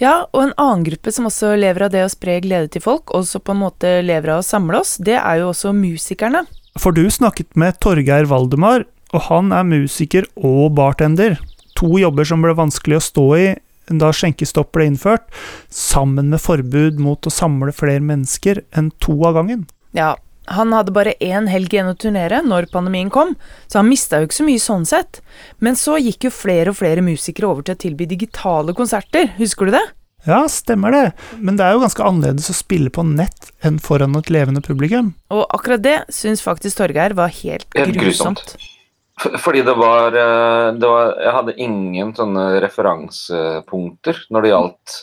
Ja, 0.00 0.24
og 0.32 0.40
en 0.42 0.54
annen 0.56 0.84
gruppe 0.86 1.12
som 1.12 1.28
også 1.28 1.52
lever 1.60 1.84
av 1.84 1.92
det 1.92 2.06
å 2.06 2.12
spre 2.12 2.38
glede 2.40 2.70
til 2.72 2.84
folk, 2.84 3.12
og 3.12 3.26
som 3.28 3.42
på 3.44 3.52
en 3.52 3.60
måte 3.66 3.98
lever 4.00 4.32
av 4.32 4.40
å 4.40 4.46
samle 4.46 4.80
oss, 4.80 4.94
det 4.96 5.18
er 5.20 5.42
jo 5.42 5.50
også 5.50 5.74
musikerne. 5.76 6.46
For 6.80 6.96
du 6.96 7.04
snakket 7.12 7.52
med 7.60 7.76
Torgeir 7.84 8.28
Valdemar, 8.30 8.86
og 9.12 9.26
han 9.26 9.52
er 9.52 9.66
musiker 9.68 10.24
og 10.38 10.72
bartender. 10.78 11.36
To 11.76 11.98
jobber 12.00 12.24
som 12.24 12.40
ble 12.44 12.54
vanskelig 12.56 12.96
å 12.96 13.04
stå 13.04 13.26
i 13.36 13.48
da 13.90 14.12
skjenkestopp 14.14 14.70
ble 14.76 14.86
innført, 14.86 15.26
sammen 15.66 16.30
med 16.30 16.40
forbud 16.40 17.00
mot 17.02 17.26
å 17.26 17.32
samle 17.34 17.74
flere 17.74 18.02
mennesker 18.06 18.62
enn 18.76 18.92
to 19.02 19.16
av 19.26 19.34
gangen. 19.40 19.64
Ja, 19.96 20.14
han 20.46 20.72
hadde 20.72 20.92
bare 20.94 21.14
én 21.20 21.46
helg 21.50 21.72
igjen 21.74 21.90
å 21.92 21.96
turnere 21.98 22.40
når 22.42 22.70
pandemien 22.72 23.10
kom, 23.12 23.36
så 23.68 23.80
han 23.80 23.88
mista 23.90 24.18
jo 24.18 24.26
ikke 24.28 24.38
så 24.40 24.46
mye 24.48 24.62
sånn 24.62 24.86
sett. 24.88 25.20
Men 25.58 25.76
så 25.78 25.98
gikk 26.00 26.26
jo 26.26 26.30
flere 26.34 26.72
og 26.72 26.78
flere 26.80 27.04
musikere 27.04 27.50
over 27.50 27.62
til 27.66 27.76
å 27.76 27.82
tilby 27.84 28.08
digitale 28.10 28.74
konserter, 28.74 29.30
husker 29.38 29.70
du 29.70 29.76
det? 29.76 29.84
Ja, 30.26 30.42
stemmer 30.52 30.92
det, 30.92 31.04
men 31.40 31.56
det 31.56 31.64
er 31.64 31.72
jo 31.76 31.84
ganske 31.84 32.04
annerledes 32.04 32.50
å 32.52 32.56
spille 32.56 32.90
på 32.92 33.04
nett 33.08 33.52
enn 33.64 33.78
foran 33.80 34.18
et 34.18 34.28
levende 34.28 34.60
publikum. 34.60 35.14
Og 35.32 35.46
akkurat 35.48 35.80
det 35.80 35.94
syns 36.12 36.42
faktisk 36.44 36.76
Torgeir 36.76 37.14
var 37.16 37.32
helt, 37.32 37.64
Helt 37.76 37.96
grusomt. 37.96 38.42
grusomt. 38.56 39.40
Fordi 39.40 39.62
det 39.64 39.74
var, 39.76 40.14
eh, 40.16 40.72
det 40.80 40.88
var 40.88 41.14
Jeg 41.20 41.32
hadde 41.32 41.54
ingen 41.60 42.12
sånne 42.16 42.60
referansepunkter 42.64 44.16
når 44.32 44.42
det 44.42 44.52
gjaldt 44.52 44.94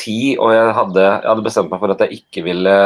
tid, 0.00 0.38
og 0.38 0.52
jeg 0.54 0.74
hadde, 0.78 1.02
jeg 1.04 1.28
hadde 1.28 1.44
bestemt 1.44 1.70
meg 1.72 1.80
for 1.82 1.92
at 1.92 2.04
jeg 2.04 2.22
ikke 2.22 2.44
ville 2.46 2.76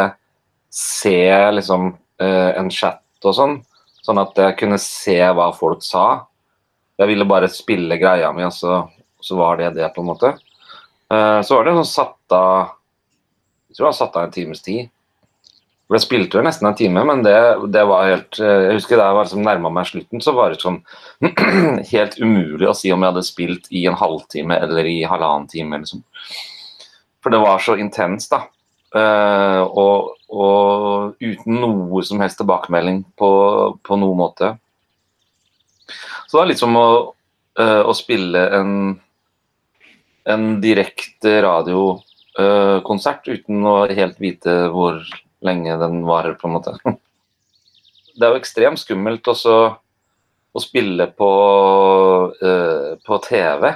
se 0.73 1.53
liksom 1.53 1.93
uh, 2.23 2.51
en 2.57 2.71
chat 2.73 3.03
og 3.25 3.37
sånn, 3.37 3.57
sånn 4.05 4.21
at 4.23 4.39
jeg 4.39 4.59
kunne 4.61 4.79
se 4.83 5.19
hva 5.19 5.51
folk 5.57 5.85
sa. 5.85 6.27
Jeg 6.97 7.11
ville 7.11 7.29
bare 7.29 7.51
spille 7.53 7.99
greia 8.01 8.33
mi, 8.33 8.45
og 8.47 8.55
så, 8.55 8.83
så 9.21 9.39
var 9.39 9.61
det 9.61 9.75
det, 9.77 9.89
på 9.95 10.05
en 10.05 10.11
måte. 10.13 10.35
Uh, 11.13 11.41
Så 11.47 11.57
var 11.57 11.67
det 11.67 11.77
sånn 11.77 11.87
satt 11.87 12.35
av 12.35 12.75
Jeg 13.69 13.79
tror 13.79 13.91
jeg 13.91 13.99
satt 14.01 14.17
av 14.19 14.27
en 14.27 14.35
times 14.35 14.63
tid. 14.65 14.89
For 15.87 15.99
Jeg 15.99 16.07
spilte 16.07 16.39
jo 16.39 16.43
nesten 16.43 16.67
en 16.67 16.79
time, 16.79 17.05
men 17.07 17.23
det, 17.23 17.37
det 17.71 17.85
var 17.87 18.09
helt 18.09 18.41
eh, 18.43 18.65
Jeg 18.67 18.81
husker 18.81 18.99
da 18.99 19.07
jeg 19.07 19.17
var 19.19 19.29
liksom 19.29 19.45
nærma 19.47 19.71
meg 19.71 19.87
slutten, 19.87 20.23
så 20.23 20.35
var 20.35 20.51
det 20.51 20.59
sånn 20.59 20.81
helt 21.93 22.17
umulig 22.19 22.67
å 22.67 22.75
si 22.75 22.91
om 22.91 23.05
jeg 23.05 23.13
hadde 23.13 23.23
spilt 23.29 23.71
i 23.71 23.85
en 23.87 23.99
halvtime 23.99 24.59
eller 24.67 24.89
i 24.91 24.97
halvannen 25.07 25.47
time. 25.53 25.79
Liksom. 25.85 26.03
For 27.23 27.35
det 27.35 27.43
var 27.45 27.63
så 27.63 27.77
intenst, 27.79 28.35
da. 28.35 28.49
Eh, 28.97 29.63
og, 29.77 30.15
og 30.33 31.17
uten 31.21 31.59
noe 31.61 32.03
som 32.07 32.23
helst 32.23 32.41
tilbakemelding 32.41 33.03
på, 33.19 33.31
på 33.85 33.99
noen 34.01 34.21
måte. 34.21 34.55
Så 36.27 36.39
det 36.39 36.43
er 36.43 36.51
litt 36.53 36.63
som 36.63 36.77
å, 36.79 36.89
eh, 37.61 37.83
å 37.85 37.95
spille 37.97 38.47
en, 38.57 38.73
en 40.27 40.47
direkte 40.63 41.39
radiokonsert 41.45 43.29
uten 43.29 43.67
å 43.69 43.79
helt 43.91 44.21
vite 44.23 44.57
hvor 44.73 45.03
lenge 45.45 45.77
den 45.83 46.01
varer, 46.09 46.39
på 46.39 46.49
en 46.49 46.57
måte. 46.59 46.79
Det 48.17 48.25
er 48.25 48.33
jo 48.33 48.41
ekstremt 48.41 48.81
skummelt 48.81 49.29
også 49.29 49.55
å 50.57 50.61
spille 50.63 51.05
på, 51.13 51.31
uh, 52.41 52.93
på 53.05 53.19
TV. 53.27 53.75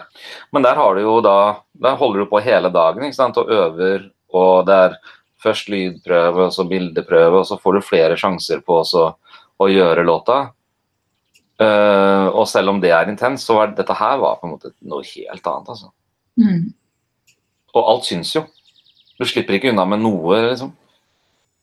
Men 0.57 0.65
der 0.65 0.81
har 0.81 0.97
du 0.97 1.03
jo 1.05 1.19
da 1.21 1.61
Der 1.77 1.99
holder 2.00 2.25
du 2.25 2.31
på 2.31 2.41
hele 2.45 2.71
dagen 2.73 3.05
ikke 3.05 3.19
sant? 3.19 3.37
og 3.41 3.53
øver, 3.53 4.09
og 4.37 4.66
det 4.68 4.78
er 4.87 4.96
først 5.40 5.70
lydprøve, 5.72 6.46
og 6.46 6.54
så 6.54 6.66
bildeprøve, 6.68 7.42
og 7.42 7.46
så 7.49 7.58
får 7.60 7.76
du 7.76 7.84
flere 7.84 8.18
sjanser 8.20 8.60
på 8.64 8.80
å 8.80 9.68
gjøre 9.70 10.06
låta. 10.06 10.40
Uh, 11.60 12.32
og 12.32 12.46
selv 12.49 12.72
om 12.72 12.78
det 12.80 12.92
er 12.96 13.08
intenst, 13.12 13.44
så 13.44 13.58
var 13.58 13.75
dette 13.76 13.96
her 13.96 14.20
var 14.20 14.38
på 14.40 14.49
en 14.49 14.54
måte 14.54 14.72
noe 14.80 15.04
helt 15.04 15.50
annet, 15.50 15.72
altså. 15.75 15.90
Mm. 16.40 16.70
Og 17.76 17.90
alt 17.94 18.08
syns 18.08 18.32
jo. 18.37 18.46
Du 19.20 19.26
slipper 19.28 19.58
ikke 19.58 19.72
unna 19.72 19.84
med 19.88 20.00
noe, 20.00 20.38
liksom. 20.46 20.72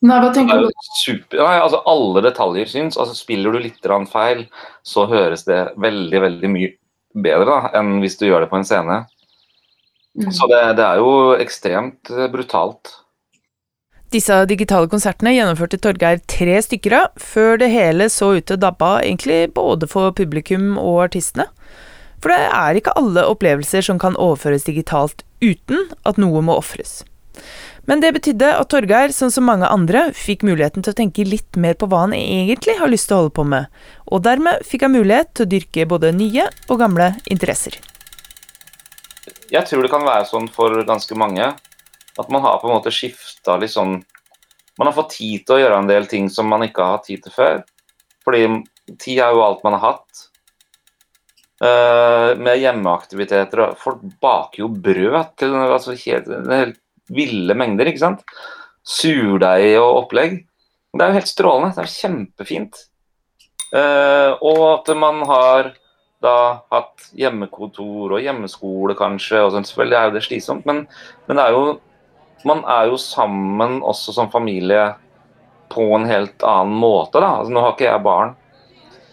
Nei, 0.06 0.18
hva 0.22 0.28
tenker 0.30 0.60
er 0.60 0.68
du? 0.68 0.84
super, 1.00 1.40
nei, 1.40 1.56
altså 1.58 1.80
Alle 1.90 2.22
detaljer 2.22 2.68
syns. 2.70 2.94
altså 2.94 3.16
Spiller 3.18 3.54
du 3.54 3.58
litt 3.64 3.88
feil, 4.12 4.44
så 4.86 5.08
høres 5.10 5.42
det 5.48 5.72
veldig 5.74 6.20
veldig 6.22 6.50
mye 6.52 6.76
bedre 7.18 7.48
da, 7.48 7.58
enn 7.80 7.98
hvis 8.04 8.14
du 8.20 8.28
gjør 8.28 8.44
det 8.44 8.50
på 8.52 8.60
en 8.60 8.68
scene. 8.68 9.00
Mm. 10.16 10.30
Så 10.32 10.48
det, 10.50 10.62
det 10.78 10.86
er 10.86 11.02
jo 11.02 11.12
ekstremt 11.38 12.10
eh, 12.14 12.30
brutalt. 12.32 12.94
Disse 14.08 14.38
digitale 14.48 14.88
konsertene 14.88 15.34
gjennomførte 15.34 15.76
Torgeir 15.84 16.22
tre 16.32 16.56
stykker 16.64 16.94
av, 16.96 17.08
før 17.20 17.58
det 17.60 17.68
hele 17.74 18.06
så 18.08 18.32
ut 18.38 18.46
til 18.48 18.56
å 18.56 18.62
dabbe 18.62 18.86
av 18.86 19.02
egentlig 19.02 19.50
både 19.52 19.88
for 19.90 20.14
publikum 20.16 20.78
og 20.80 21.02
artistene. 21.10 21.50
For 22.18 22.32
det 22.32 22.48
er 22.48 22.78
ikke 22.78 22.96
alle 22.98 23.26
opplevelser 23.28 23.84
som 23.84 24.00
kan 24.00 24.16
overføres 24.16 24.64
digitalt 24.66 25.22
uten 25.44 25.90
at 26.08 26.16
noe 26.18 26.40
må 26.42 26.56
ofres. 26.58 27.02
Men 27.88 28.02
det 28.02 28.14
betydde 28.16 28.48
at 28.58 28.68
Torgeir, 28.72 29.12
sånn 29.16 29.32
som 29.32 29.46
mange 29.48 29.68
andre, 29.68 30.08
fikk 30.16 30.42
muligheten 30.44 30.84
til 30.84 30.92
å 30.92 30.98
tenke 30.98 31.28
litt 31.28 31.56
mer 31.60 31.76
på 31.78 31.88
hva 31.88 32.02
han 32.06 32.16
egentlig 32.16 32.74
har 32.80 32.90
lyst 32.90 33.08
til 33.08 33.16
å 33.16 33.20
holde 33.22 33.36
på 33.38 33.46
med, 33.48 33.68
og 34.08 34.24
dermed 34.26 34.64
fikk 34.68 34.84
han 34.84 34.96
mulighet 34.96 35.30
til 35.36 35.46
å 35.46 35.52
dyrke 35.54 35.88
både 35.88 36.16
nye 36.16 36.48
og 36.68 36.82
gamle 36.82 37.14
interesser. 37.32 37.78
Jeg 39.48 39.64
tror 39.64 39.84
det 39.84 39.90
kan 39.92 40.04
være 40.04 40.28
sånn 40.28 40.48
for 40.52 40.76
ganske 40.88 41.16
mange 41.16 41.46
at 42.18 42.30
man 42.32 42.42
har 42.44 42.58
på 42.60 42.68
en 42.68 42.76
måte 42.76 42.92
skifta 42.92 43.56
litt 43.60 43.72
sånn 43.72 44.00
Man 44.78 44.86
har 44.86 44.94
fått 44.94 45.16
tid 45.16 45.42
til 45.46 45.56
å 45.56 45.60
gjøre 45.62 45.78
en 45.82 45.88
del 45.90 46.06
ting 46.06 46.28
som 46.30 46.46
man 46.46 46.62
ikke 46.62 46.84
har 46.84 46.98
hatt 46.98 47.08
tid 47.08 47.24
til 47.24 47.32
før. 47.34 47.64
Fordi 48.22 48.44
tid 48.94 49.18
er 49.24 49.32
jo 49.34 49.40
alt 49.42 49.64
man 49.66 49.74
har 49.74 49.82
hatt. 49.82 50.20
Uh, 51.58 52.38
med 52.38 52.60
hjemmeaktiviteter 52.62 53.64
og 53.64 53.80
Folk 53.82 54.04
baker 54.22 54.62
jo 54.62 54.68
brød 54.70 55.32
til 55.42 55.56
altså, 55.58 55.96
helt, 56.04 56.30
helt 56.46 56.78
ville 57.10 57.56
mengder, 57.58 57.90
ikke 57.90 58.04
sant. 58.04 58.22
Surdeig 58.86 59.72
og 59.80 60.04
opplegg. 60.04 60.38
Det 60.94 61.02
er 61.02 61.10
jo 61.10 61.18
helt 61.18 61.32
strålende. 61.32 61.74
Det 61.74 61.82
er 61.82 61.96
kjempefint. 61.96 62.80
Uh, 63.74 64.38
og 64.38 64.62
at 64.76 64.94
man 64.96 65.24
har 65.26 65.72
da 66.24 66.34
hatt 66.72 67.10
hjemmekontor 67.18 68.16
og 68.16 68.22
hjemmeskole, 68.24 68.96
kanskje. 68.98 69.42
og 69.44 69.52
sånn, 69.54 69.66
Selvfølgelig 69.68 69.98
er 69.98 70.08
jo 70.08 70.16
det 70.16 70.24
slitsomt, 70.26 70.66
men, 70.68 70.82
men 71.28 71.38
det 71.38 71.44
er 71.44 71.56
jo, 71.56 71.78
man 72.48 72.64
er 72.66 72.90
jo 72.90 72.98
sammen 73.02 73.78
også 73.86 74.14
som 74.16 74.30
familie 74.32 74.90
på 75.72 75.86
en 75.94 76.06
helt 76.08 76.42
annen 76.42 76.76
måte. 76.80 77.20
da. 77.20 77.38
Altså, 77.38 77.54
nå 77.54 77.62
har 77.64 77.74
ikke 77.74 77.88
jeg 77.88 78.04
barn, 78.06 78.36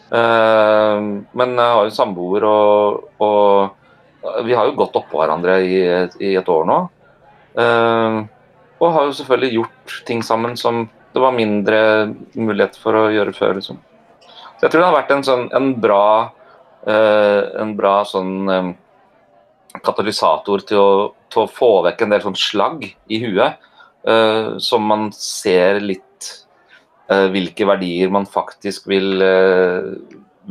uh, 0.10 1.00
men 1.36 1.58
jeg 1.60 1.74
har 1.78 1.90
jo 1.90 1.98
samboer, 1.98 2.46
og, 2.50 3.10
og 3.22 4.46
vi 4.48 4.56
har 4.58 4.70
jo 4.70 4.78
gått 4.80 4.98
oppå 4.98 5.22
hverandre 5.22 5.60
i, 5.62 5.82
i 6.26 6.36
et 6.40 6.50
år 6.50 6.66
nå. 6.70 6.80
Uh, 7.56 8.24
Og 8.84 8.92
har 8.92 9.06
jo 9.08 9.14
selvfølgelig 9.16 9.56
gjort 9.56 9.94
ting 10.08 10.24
sammen 10.26 10.58
som 10.60 10.88
det 11.16 11.22
var 11.24 11.32
mindre 11.32 11.78
mulighet 12.36 12.76
for 12.76 12.98
å 13.00 13.06
gjøre 13.14 13.34
før. 13.36 13.54
liksom. 13.56 13.78
Så 14.26 14.66
jeg 14.66 14.72
tror 14.72 14.82
det 14.82 14.88
har 14.90 14.98
vært 14.98 15.14
en 15.16 15.24
sånn 15.24 15.46
en 15.56 15.70
bra, 15.80 16.32
en 16.86 17.72
bra 17.78 17.96
sånn 18.06 18.34
eh, 18.52 18.68
katalysator 19.84 20.66
til 20.70 20.82
å, 20.82 20.90
til 21.32 21.44
å 21.44 21.52
få 21.52 21.72
vekk 21.88 22.06
en 22.06 22.14
del 22.14 22.24
sånn 22.26 22.38
slagg 22.40 22.86
i 22.86 23.20
huet, 23.24 23.58
eh, 24.08 24.56
som 24.64 24.86
man 24.88 25.10
ser 25.16 25.82
litt 25.84 26.30
eh, 27.10 27.28
hvilke 27.34 27.68
verdier 27.68 28.14
man 28.14 28.28
faktisk 28.30 28.88
vil, 28.92 29.22
eh, 29.22 29.92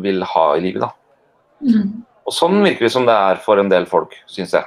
vil 0.05 0.27
ha 0.35 0.47
i 0.57 0.65
livet. 0.65 0.85
da. 0.85 0.93
Mm. 1.65 2.05
Og 2.25 2.33
sånn 2.33 2.63
virker 2.65 2.87
det 2.87 2.95
som 2.95 3.07
det 3.09 3.15
er 3.15 3.41
for 3.45 3.61
en 3.61 3.71
del 3.73 3.87
folk, 3.89 4.17
syns 4.31 4.55
jeg. 4.57 4.65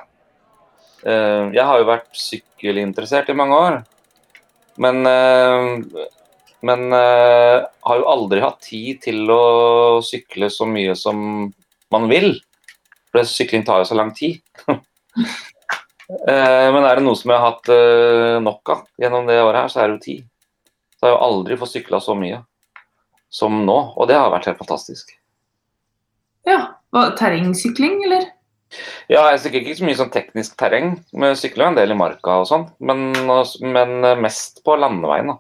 Eh, 1.08 1.54
jeg 1.56 1.64
har 1.64 1.82
jo 1.82 1.90
vært 1.90 2.10
sykkelinteressert 2.18 3.30
i 3.32 3.38
mange 3.38 3.58
år, 3.58 3.80
men, 4.82 5.02
eh, 5.10 6.08
men 6.68 6.94
eh, 6.94 7.66
har 7.90 8.02
jo 8.02 8.10
aldri 8.12 8.42
hatt 8.44 8.60
tid 8.66 9.02
til 9.06 9.30
å 9.34 10.02
sykle 10.06 10.50
så 10.54 10.68
mye 10.70 10.96
som 10.98 11.54
man 11.94 12.08
vil. 12.12 12.34
For 13.12 13.28
sykling 13.28 13.66
tar 13.68 13.84
jo 13.84 13.92
så 13.92 13.98
lang 14.00 14.14
tid. 14.18 14.42
Eh, 16.08 16.68
men 16.72 16.86
er 16.88 16.96
det 16.96 17.04
noe 17.04 17.20
som 17.20 17.34
jeg 17.34 17.36
har 17.36 17.50
hatt 17.52 17.70
eh, 17.74 18.38
nok 18.40 18.70
av 18.72 18.86
gjennom 19.02 19.26
det 19.28 19.42
året 19.44 19.66
her, 19.66 19.72
så 19.74 19.82
er 19.82 19.90
det 19.90 19.98
jo 19.98 20.04
tid. 20.06 20.22
Så 20.96 21.04
jeg 21.04 21.12
har 21.12 21.18
jo 21.18 21.26
aldri 21.26 21.58
fått 21.60 21.74
sykla 21.74 22.00
så 22.00 22.16
mye 22.16 22.38
som 23.28 23.58
nå, 23.68 23.76
og 23.92 24.08
det 24.08 24.16
har 24.16 24.32
vært 24.32 24.48
helt 24.48 24.62
fantastisk. 24.62 25.12
Ja. 26.48 26.62
Terrengsykling, 26.96 28.00
eller? 28.08 28.30
Ja, 29.12 29.26
jeg 29.34 29.42
sykler 29.44 29.66
ikke 29.66 29.76
så 29.82 29.90
mye 29.90 30.00
sånn 30.00 30.14
teknisk 30.16 30.56
terreng, 30.60 30.94
men 31.12 31.34
jeg 31.34 31.42
sykler 31.42 31.68
en 31.68 31.82
del 31.82 31.92
i 31.92 32.00
marka 32.00 32.40
og 32.40 32.48
sånn. 32.54 32.64
Men, 32.80 33.12
men 33.68 34.00
mest 34.24 34.64
på 34.64 34.80
landeveien, 34.80 35.34
da. 35.34 35.38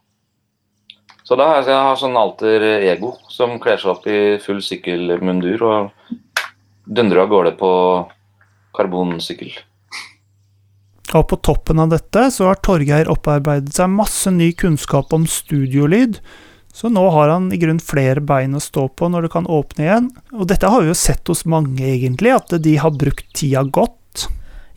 Så 1.27 1.39
da 1.39 1.47
har 1.47 1.57
jeg, 1.61 1.71
jeg 1.71 1.87
har 1.87 1.97
sånn 1.99 2.19
alter 2.19 2.63
ego 2.91 3.15
som 3.31 3.55
kler 3.63 3.79
seg 3.79 3.95
opp 3.95 4.05
i 4.07 4.19
full 4.43 4.59
sykkelmundur 4.63 5.63
og 5.67 6.11
dundrer 6.87 7.23
av 7.23 7.31
gårde 7.31 7.53
på 7.59 7.71
karbonsykkel. 8.77 9.51
Og 11.15 11.23
på 11.31 11.39
toppen 11.39 11.79
av 11.79 11.91
dette 11.93 12.27
så 12.35 12.49
har 12.49 12.59
Torgeir 12.63 13.09
opparbeidet 13.11 13.75
seg 13.77 13.93
masse 13.93 14.31
ny 14.33 14.51
kunnskap 14.59 15.13
om 15.15 15.27
studiolyd, 15.29 16.19
så 16.73 16.91
nå 16.93 17.07
har 17.15 17.31
han 17.31 17.47
i 17.55 17.57
grunn 17.57 17.79
flere 17.81 18.21
bein 18.21 18.57
å 18.57 18.61
stå 18.61 18.85
på 18.99 19.07
når 19.09 19.25
det 19.25 19.33
kan 19.33 19.47
åpne 19.49 19.85
igjen. 19.85 20.09
Og 20.35 20.49
dette 20.51 20.69
har 20.69 20.83
vi 20.83 20.91
jo 20.91 20.97
sett 20.99 21.25
hos 21.31 21.45
mange, 21.49 21.81
egentlig, 21.81 22.35
at 22.35 22.53
de 22.61 22.75
har 22.77 22.93
brukt 22.93 23.31
tida 23.33 23.63
godt. 23.63 24.27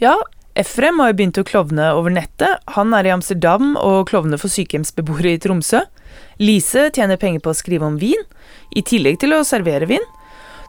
Ja, 0.01 0.15
Efrem 0.59 0.99
har 0.99 1.13
jo 1.13 1.19
begynt 1.19 1.39
å 1.39 1.47
klovne 1.47 1.91
over 1.95 2.13
nettet. 2.15 2.63
Han 2.75 2.95
er 2.97 3.07
i 3.07 3.13
Amsterdam 3.15 3.75
og 3.79 4.09
klovner 4.11 4.41
for 4.41 4.51
sykehjemsbeboere 4.51 5.37
i 5.37 5.43
Tromsø. 5.43 5.85
Lise 6.43 6.89
tjener 6.95 7.21
penger 7.21 7.45
på 7.45 7.53
å 7.53 7.59
skrive 7.59 7.87
om 7.87 8.01
vin, 8.01 8.25
i 8.75 8.83
tillegg 8.87 9.21
til 9.23 9.37
å 9.37 9.45
servere 9.47 9.87
vin. 9.91 10.09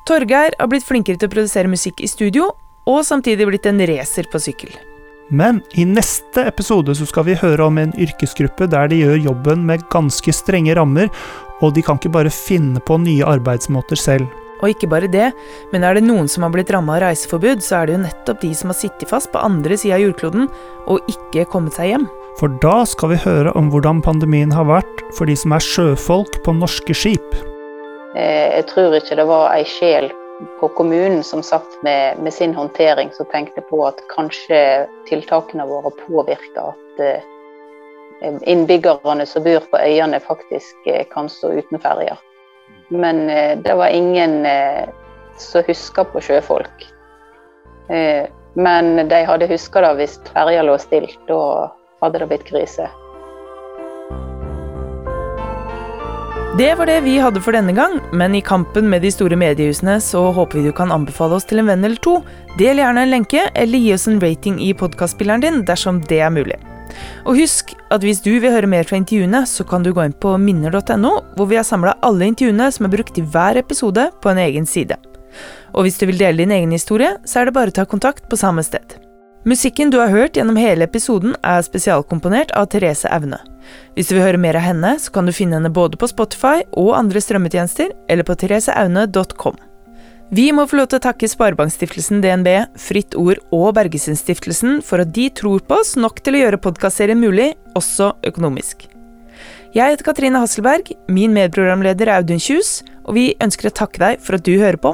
Torgeir 0.07 0.55
har 0.57 0.69
blitt 0.71 0.85
flinkere 0.85 1.19
til 1.19 1.29
å 1.29 1.33
produsere 1.35 1.69
musikk 1.71 2.01
i 2.01 2.09
studio, 2.09 2.49
og 2.89 3.03
samtidig 3.05 3.45
blitt 3.47 3.67
en 3.69 3.83
racer 3.85 4.25
på 4.31 4.41
sykkel. 4.41 4.73
Men 5.31 5.61
i 5.79 5.85
neste 5.87 6.43
episode 6.49 6.91
så 6.97 7.05
skal 7.07 7.23
vi 7.29 7.37
høre 7.39 7.63
om 7.69 7.77
en 7.79 7.93
yrkesgruppe 7.95 8.67
der 8.67 8.89
de 8.91 8.99
gjør 8.99 9.21
jobben 9.29 9.63
med 9.67 9.85
ganske 9.93 10.33
strenge 10.35 10.75
rammer, 10.75 11.07
og 11.61 11.75
de 11.75 11.83
kan 11.85 11.99
ikke 12.01 12.11
bare 12.17 12.33
finne 12.33 12.81
på 12.83 12.97
nye 12.99 13.27
arbeidsmåter 13.37 13.99
selv. 13.99 14.27
Og 14.61 14.73
ikke 14.73 14.89
bare 14.91 15.09
det, 15.09 15.31
men 15.71 15.85
er 15.85 15.97
det 15.97 16.03
noen 16.05 16.27
som 16.29 16.43
har 16.45 16.51
blitt 16.53 16.69
ramma 16.73 16.97
av 16.97 17.05
reiseforbud, 17.05 17.63
så 17.65 17.79
er 17.79 17.87
det 17.87 17.95
jo 17.95 18.01
nettopp 18.03 18.41
de 18.43 18.51
som 18.57 18.73
har 18.73 18.77
sittet 18.77 19.09
fast 19.09 19.31
på 19.33 19.41
andre 19.41 19.77
sida 19.79 19.97
av 19.97 20.03
jordkloden 20.03 20.49
og 20.91 21.13
ikke 21.13 21.47
kommet 21.53 21.77
seg 21.77 21.93
hjem. 21.93 22.09
For 22.39 22.51
da 22.61 22.81
skal 22.87 23.13
vi 23.13 23.21
høre 23.23 23.53
om 23.57 23.71
hvordan 23.71 24.03
pandemien 24.05 24.53
har 24.53 24.67
vært 24.69 25.05
for 25.17 25.29
de 25.29 25.37
som 25.37 25.55
er 25.55 25.65
sjøfolk 25.65 26.41
på 26.45 26.57
norske 26.59 26.95
skip. 26.95 27.50
Eh, 28.15 28.55
Jeg 28.57 28.67
tror 28.67 28.95
ikke 28.97 29.15
det 29.15 29.27
var 29.29 29.53
ei 29.55 29.65
sjel 29.67 30.11
på 30.59 30.67
kommunen 30.75 31.23
som 31.23 31.43
satt 31.45 31.77
med, 31.85 32.19
med 32.19 32.33
sin 32.33 32.55
håndtering 32.55 33.11
som 33.13 33.29
tenkte 33.31 33.61
på 33.69 33.83
at 33.85 34.01
kanskje 34.09 34.87
tiltakene 35.09 35.67
våre 35.69 35.93
påvirker 36.01 36.73
at 36.73 37.03
eh, 37.05 37.27
innbyggerne 38.49 39.25
som 39.25 39.45
bor 39.45 39.63
på 39.71 39.79
øyene 39.79 40.19
faktisk 40.19 40.87
eh, 40.87 41.05
kan 41.13 41.29
stå 41.29 41.53
uten 41.61 41.79
ferjer. 41.79 42.17
Men 42.91 43.27
det 43.63 43.73
var 43.79 43.87
ingen 43.87 44.43
som 45.39 45.63
huska 45.63 46.03
på 46.03 46.19
sjøfolk. 46.19 46.81
Men 48.53 49.07
de 49.07 49.19
hadde 49.23 49.47
huska 49.47 49.79
det 49.85 49.93
hvis 49.95 50.17
ferja 50.27 50.65
lå 50.67 50.75
stilt. 50.75 51.15
Da 51.29 51.71
hadde 52.03 52.19
det 52.19 52.27
blitt 52.33 52.43
krise. 52.49 52.89
Det 56.61 56.75
var 56.77 56.85
det 56.85 56.99
vi 57.01 57.15
hadde 57.17 57.41
for 57.41 57.55
denne 57.57 57.73
gang, 57.73 57.95
men 58.13 58.35
i 58.37 58.41
kampen 58.45 58.85
med 58.85 59.01
de 59.01 59.09
store 59.09 59.33
mediehusene 59.39 59.95
så 59.97 60.19
håper 60.35 60.59
vi 60.59 60.67
du 60.67 60.75
kan 60.77 60.91
anbefale 60.93 61.39
oss 61.39 61.47
til 61.49 61.57
en 61.57 61.71
venn 61.71 61.87
eller 61.87 61.97
to. 62.05 62.19
Del 62.59 62.77
gjerne 62.77 63.01
en 63.01 63.09
lenke, 63.09 63.47
eller 63.57 63.81
gi 63.81 63.95
oss 63.95 64.05
en 64.11 64.19
rating 64.21 64.59
i 64.61 64.67
podkastspilleren 64.77 65.41
din 65.41 65.57
dersom 65.65 66.03
det 66.05 66.19
er 66.21 66.29
mulig. 66.29 66.59
Og 67.25 67.41
husk 67.41 67.73
at 67.89 68.05
hvis 68.05 68.21
du 68.21 68.35
vil 68.35 68.53
høre 68.53 68.69
mer 68.69 68.85
fra 68.85 69.01
intervjuene, 69.01 69.41
så 69.49 69.65
kan 69.65 69.81
du 69.81 69.89
gå 69.89 70.05
inn 70.05 70.13
på 70.13 70.35
minner.no, 70.37 71.17
hvor 71.33 71.49
vi 71.49 71.57
har 71.57 71.65
samla 71.65 71.97
alle 72.05 72.29
intervjuene 72.29 72.69
som 72.69 72.85
er 72.85 72.93
brukt 72.93 73.17
i 73.17 73.25
hver 73.25 73.57
episode, 73.57 74.11
på 74.21 74.29
en 74.29 74.45
egen 74.45 74.69
side. 74.69 75.01
Og 75.73 75.87
hvis 75.87 75.97
du 75.97 76.11
vil 76.11 76.21
dele 76.21 76.43
din 76.43 76.53
egen 76.59 76.77
historie, 76.77 77.15
så 77.25 77.41
er 77.41 77.49
det 77.49 77.57
bare 77.57 77.73
å 77.73 77.79
ta 77.81 77.89
kontakt 77.89 78.29
på 78.29 78.37
samme 78.37 78.61
sted. 78.61 79.01
Musikken 79.41 79.89
du 79.89 79.97
har 79.97 80.11
hørt 80.13 80.35
gjennom 80.37 80.57
hele 80.59 80.85
episoden, 80.85 81.31
er 81.41 81.63
spesialkomponert 81.65 82.51
av 82.53 82.67
Therese 82.69 83.09
Aune. 83.09 83.39
Hvis 83.95 84.11
du 84.11 84.13
vil 84.13 84.21
høre 84.27 84.37
mer 84.37 84.59
av 84.59 84.67
henne, 84.67 84.91
så 85.01 85.09
kan 85.15 85.25
du 85.25 85.33
finne 85.33 85.57
henne 85.57 85.71
både 85.73 85.97
på 85.97 86.09
Spotify 86.11 86.61
og 86.77 86.91
andre 86.93 87.23
strømmetjenester, 87.25 87.89
eller 88.05 88.27
på 88.27 88.35
thereseaune.com. 88.37 89.57
Vi 90.31 90.45
må 90.53 90.67
få 90.69 90.77
lov 90.77 90.91
til 90.91 91.01
å 91.01 91.05
takke 91.07 91.27
Sparebankstiftelsen 91.27 92.21
DNB, 92.21 92.51
Fritt 92.79 93.17
Ord 93.17 93.41
og 93.49 93.73
Bergesundstiftelsen 93.79 94.79
for 94.85 95.01
at 95.01 95.09
de 95.17 95.25
tror 95.33 95.65
på 95.65 95.81
oss 95.81 95.97
nok 95.97 96.21
til 96.21 96.37
å 96.37 96.45
gjøre 96.45 96.61
podkastserien 96.61 97.19
mulig, 97.19 97.55
også 97.73 98.13
økonomisk. 98.29 98.85
Jeg 99.73 99.95
heter 99.95 100.05
Katrine 100.05 100.39
Hasselberg, 100.43 100.93
min 101.09 101.33
medprogramleder 101.33 102.11
er 102.11 102.21
Audun 102.21 102.39
Kjus, 102.39 102.83
og 103.07 103.17
vi 103.17 103.31
ønsker 103.41 103.71
å 103.71 103.77
takke 103.81 104.05
deg 104.05 104.21
for 104.21 104.37
at 104.37 104.45
du 104.45 104.53
hører 104.61 104.77
på. 104.77 104.93